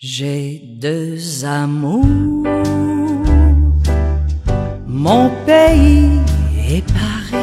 [0.00, 2.05] J'ai deux amours,
[4.87, 6.09] mon pays
[6.57, 7.37] est Paris.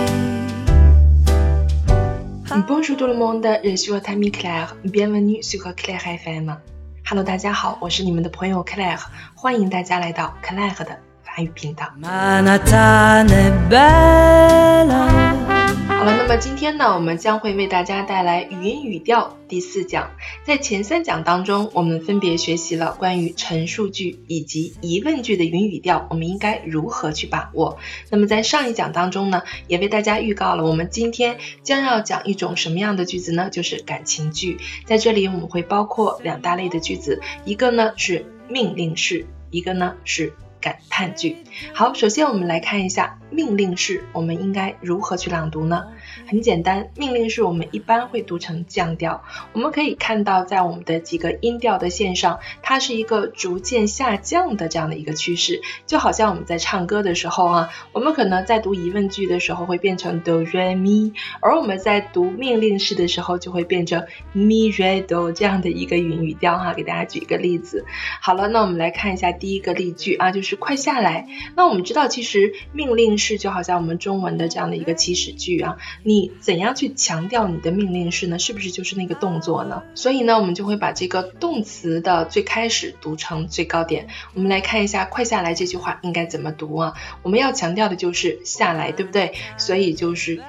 [2.67, 4.77] Bonjour tout le monde, je suis votre amie Claire.
[4.85, 6.57] Bienvenue sur Claire FM.
[7.09, 9.01] Hello，大家好，我是你们的朋友 Claire，
[9.37, 11.87] 欢迎大家来到 Claire 的法语频道。
[12.01, 15.27] Manhattan est belle.
[15.99, 20.13] 好了，那么今天呢，我们将会为大家带来语音语调第四讲。
[20.45, 27.79] 在前三讲当中，我们分别学习了关于陈述句以及疑问句的语音语调，我们应该如何去把握。
[28.11, 33.51] 那么在上一讲当中呢，也为大家预告了我们今天将要讲一种什么样的句子呢？
[33.51, 34.59] 就是感情句。
[34.85, 40.33] 在这里我们会包括两大类的句子，一个呢是命令式，一个呢是。
[40.61, 41.37] 感叹句。
[41.73, 45.87] 好，首先我们来看一下命令式，我们应该如何去朗读呢？
[46.27, 49.23] 很简单，命令式我们一般会读成降调。
[49.53, 66.75] 我们可以看到，在我们的几个音调的线上，它是一个逐渐下降的这样的一个趋势，就好像我们在唱歌的时候啊，我们可能在读疑问句的时候会变成 do re mi，而我们在读命令式的时候就会变成 mi re do 这样的一个语音语调哈。
[66.79, 67.85] 给大家举一个例子。
[68.21, 71.27] 好了，那我们来看一下第一个例句啊，就是快下来。
[71.57, 75.77] 那我们知道，其实命令式就好像我们中文的这样的一个祈使句啊，
[76.09, 78.39] 你怎样去强调你的命令式呢？
[78.39, 79.83] 是不是就是那个动作呢？
[79.95, 84.09] 所以呢，我们就会把这个动词的最开始读成最高点。
[84.33, 86.95] 我们来看一下“快下来”这句话应该怎么读啊？
[87.23, 89.35] 我们要强调的就是下来，对不对？
[89.59, 90.43] 所以就是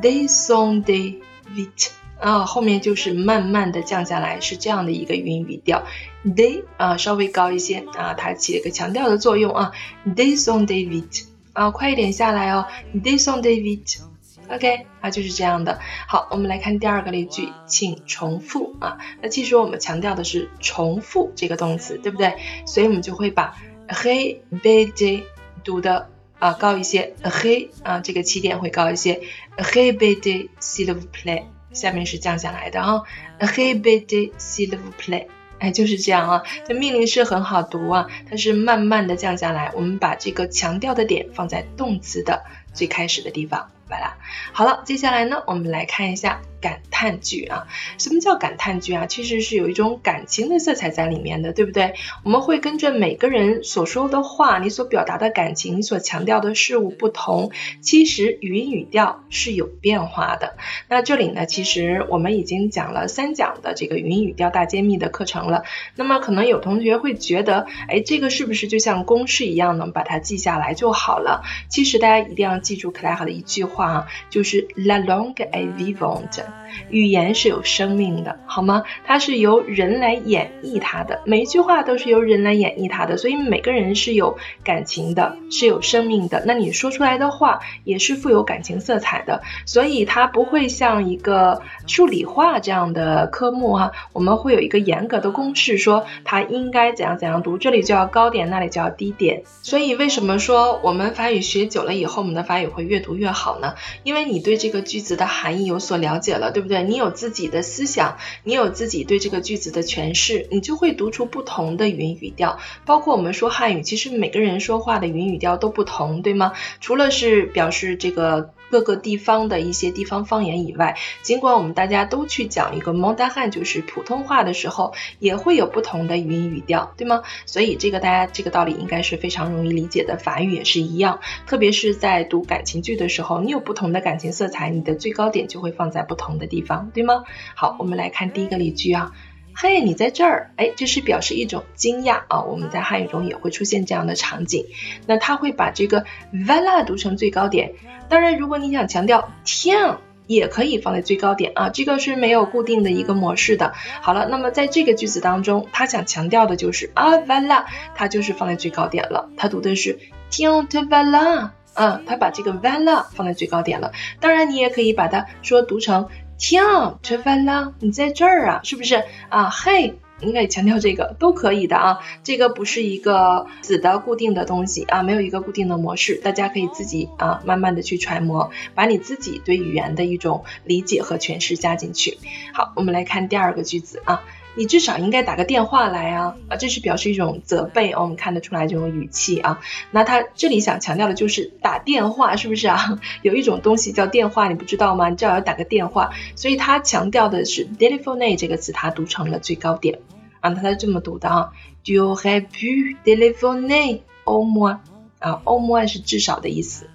[0.00, 1.20] descendez
[1.54, 5.84] vite 啊，后面就是慢慢的降下来，是这样的一个语音语调。
[6.24, 9.72] de 啊稍微高一些啊，它起了一个强调的作用啊。
[10.06, 12.66] descendez vite 啊，快一点下来哦。
[12.94, 14.11] descendez vite。
[14.52, 15.80] OK 啊，就是这样的。
[16.06, 18.98] 好，我们来看第二个例句，请重复啊。
[19.22, 22.34] 那其实我们强调的是重复这个动词，对不对？
[22.66, 23.56] 所以我们就会把
[23.88, 25.22] répéter
[25.64, 29.22] 读的啊高一些，ré 啊这个起点会高一些
[29.56, 33.04] ，répéter s'il vous plaît，下面是降下来的啊
[33.40, 35.28] ，répéter s'il vous plaît。
[35.60, 39.70] 哎，就是这样啊，这命令式很好读啊，它是慢慢的降下来。
[39.76, 42.42] 我们把这个强调的点放在动词的
[42.74, 44.16] 最开始的地方，来啦。
[44.52, 47.66] 好了，接下来呢，我们来看一下感叹句啊。
[47.98, 49.04] 什么叫感叹句啊？
[49.04, 51.92] 其实是有一种感情的色彩在里面的，对不对？
[52.24, 57.50] 我们会跟着每个人所说的话，你所表达的感情，你所强调的事物不同，
[57.82, 60.56] 其实语音语调是有变化的。
[60.88, 65.64] 那这里呢，其实我们已经讲了三讲的这个语音语调大揭秘的课程了。
[65.96, 71.42] 那么可能有同学会觉得，哎，这个是不是就像公式一样，能把它记下来就好了？
[71.68, 76.44] 其实大家一定要记住克莱尔的一句话啊，就是 La longue et vivante
[76.90, 78.82] 语言是有生命的，好吗？
[79.04, 86.42] 它是由人来演绎它的，每一句话都是由人来演绎它的，所以每个人是有感情的，是有生命的。
[86.46, 99.42] 那你说出来的话也是富有感情色彩的，所以它不会像一个数理化这样的科目哈、啊，我们会有一个严格的公式，说它应该怎样怎样读，这里就要高点，那里就要低点。
[99.62, 103.74] 所以为什么说我们法语学久了以后，我们的法语会越读越好呢？
[104.04, 106.82] 因为你对这个句子的含义有所了解了，对不对？
[106.82, 112.58] 你有自己的思想，你有自己对这个句子的诠释，你就会读出不同的语音语调。
[112.84, 116.52] 包括我们说汉语，其实每个人说话的语音语调都不同，对吗？
[116.80, 118.50] 除了是表示这个。
[118.72, 127.22] 各个地方的一些地方方言以外，尽管我们大家都去讲一个蒙大汉，就是普通话的时候，也会有不同的语音语调，对吗？
[127.44, 130.16] 所以这个大家这个道理应该是非常容易理解的。
[130.16, 137.24] 法语也是一样，特别是在读感情剧的时候，你有不同的感情色彩，你的最高点就会放在不同的地方，对吗？
[137.54, 139.12] 好，我们来看第一个例句啊。
[139.54, 142.42] 嘿，你在这儿，哎，这是表示一种惊讶啊。
[142.42, 144.66] 我们在汉语中也会出现这样的场景。
[145.06, 147.72] 那他会把这个 vala 读成最高点。
[148.08, 149.96] 当然，如果你想强调天，
[150.26, 151.68] 也可以放在最高点啊。
[151.68, 153.72] 这个是没有固定的一个模式的。
[154.00, 159.30] 好了，那么在这个句子当中，他想强调的就是啊 vala，它就是放在最高点了。
[159.36, 159.98] 他读的是
[160.30, 163.92] tiens te vala，嗯，他把这个 vala 放在最高点了。
[164.20, 166.08] 当然，你也可以把它说读成。
[166.42, 166.60] 听，
[167.04, 169.48] 吃饭了你在这儿啊，是不是啊？
[169.48, 172.00] 嘿，你可以强调这个都可以的啊。
[172.24, 182.18] 这个不是一个死的固定的东西啊，没有一个固定的模式，大家可以自己啊慢慢的去揣摩，把你自己对语言的一种理解和诠释加进去。
[182.52, 184.24] 好，我们来看第二个句子啊。
[184.54, 189.60] 你至少应该打个电话来啊啊，这是表示一种责备，我们看得出来这种语气啊。
[189.90, 193.00] 那他这里想强调的就是打电话，是不是啊？
[193.22, 195.08] 有一种东西叫电话，你不知道吗？
[195.08, 200.00] 你至少要打个电话，所以他强调的是 telephone 这个词，它读成了最高点。
[200.40, 201.52] 啊，它是这么读的啊
[201.84, 204.78] ，Tu aurais pu téléphoner au moins
[205.20, 206.90] 啊，au moins 是至少的意思。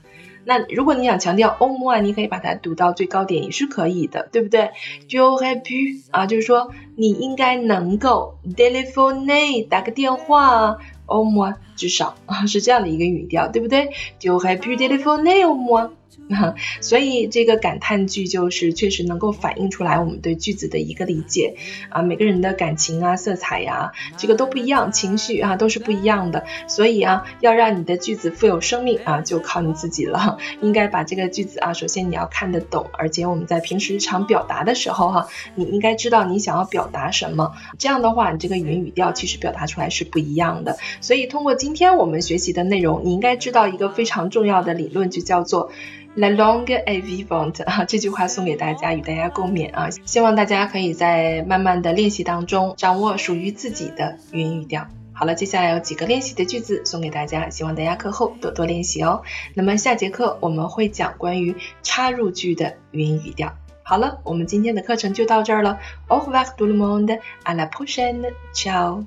[0.47, 4.71] 那如果你想强调 “om”，你可以把它读到最高点也是可以的，对不对
[5.09, 13.89] ？“Jo happy 啊，就是说你应该能够 d e l e f o n e 打个电话，“om”，至少啊是这样的一个语调，对不对
[14.21, 15.89] ？“Jo happy telefonne om”。
[16.81, 21.55] 所以这个感叹句就是确实能够反映出来我们对句子的一个理解
[21.89, 26.45] 啊，每个人的感情啊、色彩呀，这个都不一样，情绪啊都是不一样的。
[26.67, 30.37] 所以啊，要让你的句子富有生命啊，就靠你自己了。
[30.61, 37.53] 应该把这个句子啊，首先你要看得懂，而且我们在平时日常表达的时候哈，你应该知道你想要表达什么。
[37.77, 40.77] 这样的话，你这个语音语调其实表达出来是不一样的。
[40.99, 45.71] 所以通过今天我们学习的内容，你应该知道一个非常重要的理论，就叫做。
[46.17, 49.87] La longue e vivante 啊，这句话送给大家，与大家共勉啊！
[50.03, 54.87] 希望大家可以在慢慢的练习当中掌握属于自己的语音语调。
[55.13, 59.21] 好了，接下来有几个练习的句子送给大家，希望大家课后多多练习哦。
[59.53, 63.53] 那么下节课我们会讲关于插入句的语音语调。
[63.83, 65.77] 好了，我们今天的课程就到这儿了。
[66.07, 69.05] Au revoir tout le monde, à la prochaine, ciao。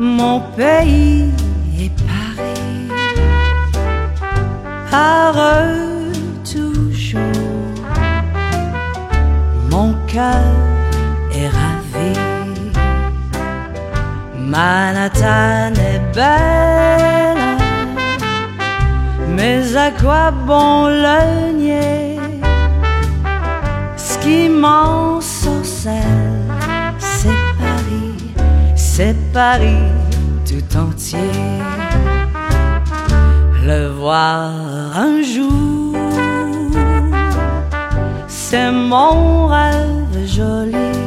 [0.00, 1.30] Mon pays
[1.80, 2.88] est Paris,
[4.92, 6.10] heureux
[6.42, 7.20] toujours.
[9.70, 10.52] Mon cœur
[11.32, 12.18] est ravi.
[14.36, 17.58] Manhattan est belle,
[19.36, 22.18] mais à quoi bon le nier?
[23.96, 26.27] Ce qui m'en Paris,
[28.98, 29.86] c'est Paris
[30.44, 31.30] tout entier.
[33.64, 34.50] Le voir
[35.06, 35.94] un jour,
[38.26, 40.98] c'est mon rêve joli.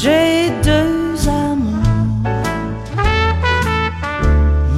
[0.00, 2.32] J'ai deux amours,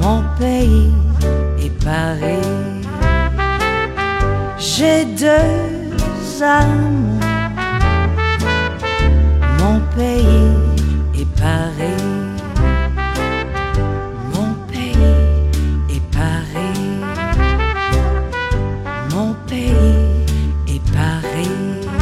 [0.01, 0.91] mon pays
[1.63, 2.51] et Paris.
[4.57, 7.01] J'ai deux amours
[9.61, 10.40] mon pays
[19.47, 20.25] pays
[20.67, 22.00] est Paris.